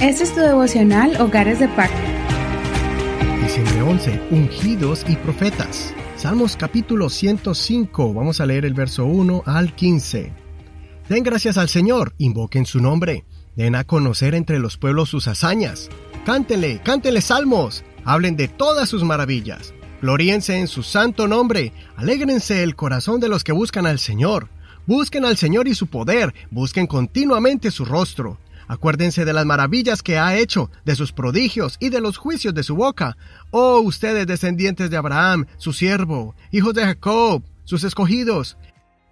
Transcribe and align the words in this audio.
Este 0.00 0.24
es 0.24 0.34
tu 0.34 0.40
devocional 0.40 1.20
Hogares 1.20 1.60
de 1.60 1.68
Pacto. 1.68 1.96
Diciembre 3.42 3.82
11. 3.82 4.20
Ungidos 4.30 5.04
y 5.08 5.16
profetas. 5.16 5.94
Salmos 6.16 6.56
capítulo 6.56 7.08
105. 7.08 8.12
Vamos 8.12 8.40
a 8.40 8.46
leer 8.46 8.64
el 8.64 8.74
verso 8.74 9.06
1 9.06 9.44
al 9.46 9.74
15. 9.74 10.32
Den 11.08 11.22
gracias 11.22 11.58
al 11.58 11.68
Señor, 11.68 12.14
invoquen 12.18 12.66
su 12.66 12.80
nombre. 12.80 13.24
Den 13.56 13.74
a 13.74 13.84
conocer 13.84 14.34
entre 14.34 14.58
los 14.58 14.76
pueblos 14.76 15.08
sus 15.10 15.28
hazañas. 15.28 15.90
Cántele, 16.24 16.80
cántele 16.82 17.20
salmos. 17.20 17.84
Hablen 18.04 18.36
de 18.36 18.48
todas 18.48 18.88
sus 18.88 19.04
maravillas. 19.04 19.74
Gloríense 20.02 20.58
en 20.58 20.68
su 20.68 20.82
santo 20.82 21.28
nombre. 21.28 21.72
Alégrense 21.96 22.62
el 22.62 22.76
corazón 22.76 23.20
de 23.20 23.28
los 23.28 23.44
que 23.44 23.52
buscan 23.52 23.86
al 23.86 23.98
Señor. 23.98 24.48
Busquen 24.86 25.24
al 25.24 25.36
Señor 25.36 25.66
y 25.66 25.74
su 25.74 25.86
poder. 25.86 26.34
Busquen 26.50 26.86
continuamente 26.86 27.70
su 27.70 27.84
rostro. 27.84 28.38
Acuérdense 28.66 29.24
de 29.24 29.32
las 29.32 29.46
maravillas 29.46 30.02
que 30.02 30.18
ha 30.18 30.36
hecho, 30.36 30.70
de 30.84 30.94
sus 30.94 31.12
prodigios 31.12 31.76
y 31.80 31.90
de 31.90 32.00
los 32.00 32.16
juicios 32.16 32.54
de 32.54 32.62
su 32.62 32.74
boca. 32.74 33.16
Oh 33.50 33.80
ustedes 33.80 34.26
descendientes 34.26 34.90
de 34.90 34.96
Abraham, 34.96 35.46
su 35.58 35.72
siervo, 35.72 36.34
hijos 36.50 36.74
de 36.74 36.84
Jacob, 36.84 37.42
sus 37.64 37.84
escogidos. 37.84 38.56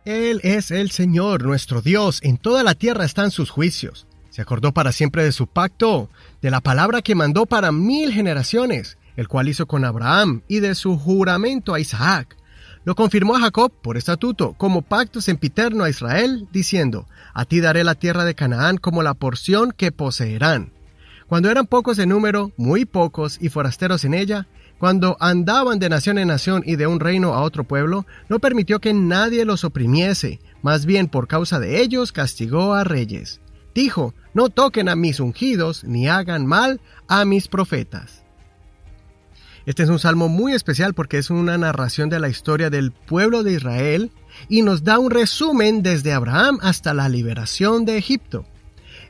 Él 0.04 0.40
es 0.42 0.70
el 0.70 0.90
Señor, 0.90 1.44
nuestro 1.44 1.80
Dios, 1.80 2.20
en 2.22 2.38
toda 2.38 2.62
la 2.62 2.74
tierra 2.74 3.04
están 3.04 3.30
sus 3.30 3.50
juicios. 3.50 4.06
Se 4.30 4.42
acordó 4.42 4.72
para 4.72 4.92
siempre 4.92 5.22
de 5.22 5.32
su 5.32 5.46
pacto, 5.46 6.08
de 6.40 6.50
la 6.50 6.60
palabra 6.60 7.02
que 7.02 7.14
mandó 7.14 7.46
para 7.46 7.70
mil 7.70 8.12
generaciones, 8.12 8.98
el 9.16 9.28
cual 9.28 9.48
hizo 9.48 9.66
con 9.66 9.84
Abraham, 9.84 10.42
y 10.48 10.60
de 10.60 10.74
su 10.74 10.98
juramento 10.98 11.74
a 11.74 11.80
Isaac 11.80 12.36
lo 12.84 12.94
confirmó 12.94 13.36
a 13.36 13.40
Jacob 13.40 13.72
por 13.82 13.96
estatuto, 13.96 14.54
como 14.54 14.82
pacto 14.82 15.20
sempiterno 15.20 15.84
a 15.84 15.90
Israel, 15.90 16.48
diciendo, 16.52 17.06
A 17.32 17.44
ti 17.44 17.60
daré 17.60 17.84
la 17.84 17.94
tierra 17.94 18.24
de 18.24 18.34
Canaán 18.34 18.76
como 18.76 19.02
la 19.02 19.14
porción 19.14 19.72
que 19.72 19.92
poseerán. 19.92 20.72
Cuando 21.28 21.50
eran 21.50 21.66
pocos 21.66 21.98
en 21.98 22.10
número, 22.10 22.52
muy 22.56 22.84
pocos 22.84 23.38
y 23.40 23.48
forasteros 23.48 24.04
en 24.04 24.14
ella, 24.14 24.48
cuando 24.78 25.16
andaban 25.20 25.78
de 25.78 25.88
nación 25.88 26.18
en 26.18 26.28
nación 26.28 26.62
y 26.66 26.76
de 26.76 26.88
un 26.88 26.98
reino 26.98 27.34
a 27.34 27.42
otro 27.42 27.64
pueblo, 27.64 28.04
no 28.28 28.40
permitió 28.40 28.80
que 28.80 28.92
nadie 28.92 29.44
los 29.44 29.64
oprimiese, 29.64 30.40
más 30.60 30.86
bien 30.86 31.08
por 31.08 31.28
causa 31.28 31.60
de 31.60 31.80
ellos 31.80 32.10
castigó 32.10 32.74
a 32.74 32.82
reyes. 32.82 33.40
Dijo, 33.74 34.12
no 34.34 34.48
toquen 34.48 34.88
a 34.88 34.96
mis 34.96 35.20
ungidos, 35.20 35.84
ni 35.84 36.08
hagan 36.08 36.46
mal 36.46 36.80
a 37.06 37.24
mis 37.24 37.48
profetas. 37.48 38.21
Este 39.64 39.84
es 39.84 39.88
un 39.88 40.00
salmo 40.00 40.28
muy 40.28 40.54
especial 40.54 40.92
porque 40.92 41.18
es 41.18 41.30
una 41.30 41.56
narración 41.56 42.08
de 42.08 42.18
la 42.18 42.28
historia 42.28 42.68
del 42.68 42.90
pueblo 42.90 43.44
de 43.44 43.52
Israel 43.52 44.10
y 44.48 44.62
nos 44.62 44.82
da 44.82 44.98
un 44.98 45.10
resumen 45.10 45.84
desde 45.84 46.12
Abraham 46.12 46.58
hasta 46.62 46.94
la 46.94 47.08
liberación 47.08 47.84
de 47.84 47.96
Egipto. 47.96 48.44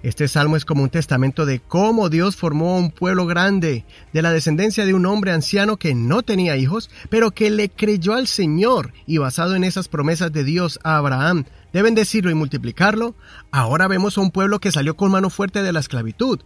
Este 0.03 0.29
salmo 0.29 0.57
es 0.57 0.67
como 0.67 0.83
un 0.83 0.91
testamento 0.91 1.47
de 1.47 1.61
cómo 1.61 2.11
Dios 2.11 2.37
formó 2.37 2.77
un 2.77 2.91
pueblo 2.91 3.25
grande, 3.25 3.87
de 4.13 4.21
la 4.21 4.33
descendencia 4.33 4.85
de 4.85 4.93
un 4.93 5.07
hombre 5.07 5.33
anciano 5.33 5.79
que 5.79 5.95
no 5.95 6.23
tenía 6.23 6.57
hijos, 6.57 6.91
pero 7.09 7.31
que 7.31 7.49
le 7.51 7.71
creyó 7.71 8.13
al 8.13 8.27
Señor 8.27 8.93
y 9.07 9.19
basado 9.19 9.55
en 9.55 9.65
esas 9.65 9.89
promesas 9.89 10.33
de 10.33 10.45
Dios 10.45 10.81
a 10.83 10.97
Abraham, 10.97 11.45
de 11.73 11.83
bendecirlo 11.83 12.31
y 12.31 12.35
multiplicarlo, 12.35 13.15
ahora 13.53 13.89
vemos 13.89 14.19
a 14.19 14.21
un 14.21 14.33
pueblo 14.33 14.59
que 14.59 14.73
salió 14.73 14.97
con 14.97 15.13
mano 15.13 15.31
fuerte 15.31 15.63
de 15.63 15.73
la 15.73 15.81
esclavitud 15.81 16.41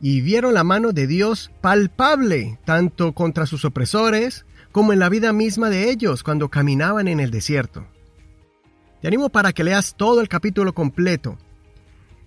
y 0.00 0.20
vieron 0.20 0.54
la 0.54 0.64
mano 0.64 0.92
de 0.92 1.06
Dios 1.06 1.50
palpable, 1.60 2.58
tanto 2.64 3.12
contra 3.12 3.46
sus 3.46 3.64
opresores 3.64 4.46
como 4.72 4.92
en 4.92 4.98
la 4.98 5.08
vida 5.08 5.32
misma 5.32 5.68
de 5.68 5.90
ellos 5.90 6.22
cuando 6.22 6.48
caminaban 6.48 7.08
en 7.08 7.20
el 7.20 7.30
desierto. 7.30 7.86
Te 9.00 9.08
animo 9.08 9.30
para 9.30 9.52
que 9.52 9.64
leas 9.64 9.94
todo 9.96 10.20
el 10.20 10.28
capítulo 10.28 10.74
completo. 10.74 11.38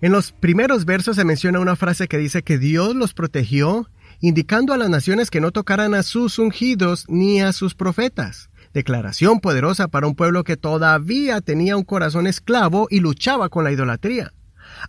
En 0.00 0.12
los 0.12 0.32
primeros 0.32 0.84
versos 0.84 1.16
se 1.16 1.24
menciona 1.24 1.60
una 1.60 1.76
frase 1.76 2.08
que 2.08 2.18
dice 2.18 2.42
que 2.42 2.58
Dios 2.58 2.94
los 2.94 3.14
protegió, 3.14 3.88
indicando 4.20 4.72
a 4.72 4.76
las 4.76 4.90
naciones 4.90 5.30
que 5.30 5.40
no 5.40 5.50
tocaran 5.50 5.94
a 5.94 6.02
sus 6.02 6.38
ungidos 6.38 7.06
ni 7.08 7.40
a 7.40 7.52
sus 7.52 7.74
profetas. 7.74 8.50
Declaración 8.74 9.40
poderosa 9.40 9.88
para 9.88 10.06
un 10.06 10.14
pueblo 10.14 10.44
que 10.44 10.56
todavía 10.56 11.40
tenía 11.40 11.76
un 11.76 11.84
corazón 11.84 12.26
esclavo 12.26 12.88
y 12.90 13.00
luchaba 13.00 13.48
con 13.48 13.64
la 13.64 13.72
idolatría. 13.72 14.32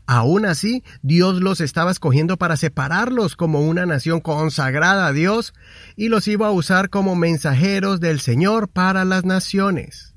Aún 0.05 0.45
así, 0.45 0.83
Dios 1.01 1.41
los 1.41 1.61
estaba 1.61 1.91
escogiendo 1.91 2.37
para 2.37 2.57
separarlos 2.57 3.35
como 3.35 3.61
una 3.61 3.85
nación 3.85 4.19
consagrada 4.19 5.07
a 5.07 5.13
Dios 5.13 5.53
y 5.95 6.09
los 6.09 6.27
iba 6.27 6.47
a 6.47 6.51
usar 6.51 6.89
como 6.89 7.15
mensajeros 7.15 7.99
del 7.99 8.19
Señor 8.19 8.69
para 8.69 9.05
las 9.05 9.25
naciones. 9.25 10.15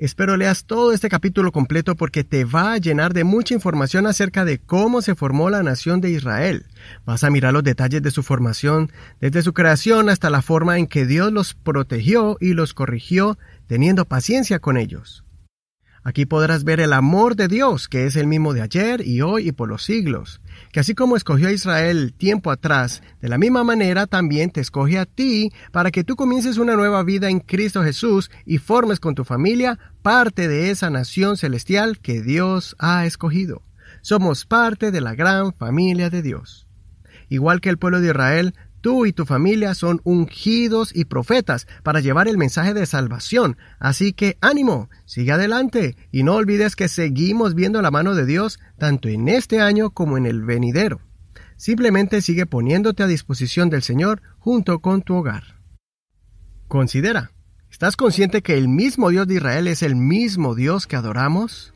Espero 0.00 0.38
leas 0.38 0.64
todo 0.64 0.94
este 0.94 1.10
capítulo 1.10 1.52
completo 1.52 1.94
porque 1.94 2.24
te 2.24 2.46
va 2.46 2.72
a 2.72 2.78
llenar 2.78 3.12
de 3.12 3.22
mucha 3.22 3.52
información 3.52 4.06
acerca 4.06 4.46
de 4.46 4.58
cómo 4.58 5.02
se 5.02 5.14
formó 5.14 5.50
la 5.50 5.62
nación 5.62 6.00
de 6.00 6.08
Israel. 6.08 6.64
Vas 7.04 7.22
a 7.22 7.28
mirar 7.28 7.52
los 7.52 7.64
detalles 7.64 8.00
de 8.00 8.10
su 8.10 8.22
formación, 8.22 8.90
desde 9.20 9.42
su 9.42 9.52
creación 9.52 10.08
hasta 10.08 10.30
la 10.30 10.40
forma 10.40 10.78
en 10.78 10.86
que 10.86 11.04
Dios 11.04 11.32
los 11.32 11.52
protegió 11.52 12.38
y 12.40 12.54
los 12.54 12.72
corrigió, 12.72 13.36
teniendo 13.66 14.06
paciencia 14.06 14.58
con 14.58 14.78
ellos. 14.78 15.22
Aquí 16.02 16.24
podrás 16.24 16.64
ver 16.64 16.80
el 16.80 16.94
amor 16.94 17.36
de 17.36 17.46
Dios, 17.46 17.86
que 17.86 18.06
es 18.06 18.16
el 18.16 18.26
mismo 18.26 18.54
de 18.54 18.62
ayer 18.62 19.06
y 19.06 19.20
hoy 19.20 19.48
y 19.48 19.52
por 19.52 19.68
los 19.68 19.84
siglos, 19.84 20.40
que 20.72 20.80
así 20.80 20.94
como 20.94 21.14
escogió 21.14 21.48
a 21.48 21.52
Israel 21.52 22.14
tiempo 22.16 22.50
atrás, 22.50 23.02
de 23.20 23.28
la 23.28 23.36
misma 23.36 23.64
manera 23.64 24.06
también 24.06 24.50
te 24.50 24.62
escoge 24.62 24.98
a 24.98 25.04
ti 25.04 25.52
para 25.72 25.90
que 25.90 26.02
tú 26.02 26.16
comiences 26.16 26.56
una 26.56 26.74
nueva 26.74 27.02
vida 27.02 27.28
en 27.28 27.40
Cristo 27.40 27.82
Jesús 27.82 28.30
y 28.46 28.56
formes 28.56 28.98
con 28.98 29.14
tu 29.14 29.24
familia 29.24 29.78
parte 30.00 30.48
de 30.48 30.70
esa 30.70 30.88
nación 30.88 31.36
celestial 31.36 31.98
que 31.98 32.22
Dios 32.22 32.76
ha 32.78 33.04
escogido. 33.04 33.62
Somos 34.00 34.46
parte 34.46 34.90
de 34.92 35.02
la 35.02 35.14
gran 35.14 35.52
familia 35.52 36.08
de 36.08 36.22
Dios. 36.22 36.66
Igual 37.28 37.60
que 37.60 37.68
el 37.68 37.78
pueblo 37.78 38.00
de 38.00 38.08
Israel, 38.08 38.54
Tú 38.80 39.04
y 39.04 39.12
tu 39.12 39.26
familia 39.26 39.74
son 39.74 40.00
ungidos 40.04 40.90
y 40.94 41.04
profetas 41.04 41.66
para 41.82 42.00
llevar 42.00 42.28
el 42.28 42.38
mensaje 42.38 42.72
de 42.72 42.86
salvación. 42.86 43.58
Así 43.78 44.14
que 44.14 44.38
ánimo, 44.40 44.88
sigue 45.04 45.32
adelante 45.32 45.96
y 46.10 46.22
no 46.22 46.34
olvides 46.34 46.76
que 46.76 46.88
seguimos 46.88 47.54
viendo 47.54 47.82
la 47.82 47.90
mano 47.90 48.14
de 48.14 48.24
Dios 48.24 48.58
tanto 48.78 49.08
en 49.08 49.28
este 49.28 49.60
año 49.60 49.90
como 49.90 50.16
en 50.16 50.24
el 50.24 50.42
venidero. 50.42 51.00
Simplemente 51.56 52.22
sigue 52.22 52.46
poniéndote 52.46 53.02
a 53.02 53.06
disposición 53.06 53.68
del 53.68 53.82
Señor 53.82 54.22
junto 54.38 54.78
con 54.78 55.02
tu 55.02 55.14
hogar. 55.16 55.60
Considera, 56.66 57.32
¿estás 57.70 57.96
consciente 57.96 58.40
que 58.40 58.56
el 58.56 58.68
mismo 58.68 59.10
Dios 59.10 59.26
de 59.26 59.34
Israel 59.34 59.66
es 59.66 59.82
el 59.82 59.94
mismo 59.94 60.54
Dios 60.54 60.86
que 60.86 60.96
adoramos? 60.96 61.74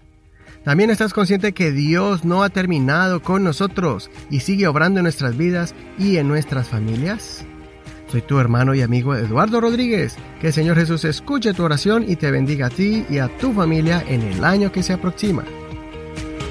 También 0.62 0.90
estás 0.90 1.12
consciente 1.12 1.52
que 1.52 1.72
Dios 1.72 2.24
no 2.24 2.42
ha 2.42 2.48
terminado 2.48 3.20
con 3.22 3.44
nosotros 3.44 4.10
y 4.30 4.40
sigue 4.40 4.66
obrando 4.66 5.00
en 5.00 5.04
nuestras 5.04 5.36
vidas 5.36 5.74
y 5.98 6.16
en 6.16 6.28
nuestras 6.28 6.68
familias. 6.68 7.44
Soy 8.10 8.22
tu 8.22 8.38
hermano 8.38 8.74
y 8.74 8.82
amigo 8.82 9.14
Eduardo 9.14 9.60
Rodríguez. 9.60 10.16
Que 10.40 10.48
el 10.48 10.52
Señor 10.52 10.76
Jesús 10.76 11.04
escuche 11.04 11.52
tu 11.52 11.64
oración 11.64 12.04
y 12.08 12.16
te 12.16 12.30
bendiga 12.30 12.66
a 12.66 12.70
ti 12.70 13.04
y 13.10 13.18
a 13.18 13.28
tu 13.38 13.52
familia 13.52 14.04
en 14.06 14.22
el 14.22 14.44
año 14.44 14.70
que 14.70 14.82
se 14.82 14.92
aproxima. 14.92 15.44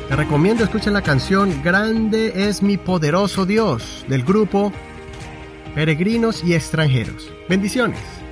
Te 0.09 0.15
recomiendo 0.15 0.63
escuchen 0.63 0.93
la 0.93 1.01
canción 1.01 1.63
Grande 1.63 2.33
es 2.35 2.61
mi 2.61 2.77
poderoso 2.77 3.45
Dios 3.45 4.05
del 4.09 4.23
grupo 4.23 4.73
Peregrinos 5.73 6.43
y 6.43 6.53
extranjeros. 6.53 7.31
Bendiciones. 7.49 8.22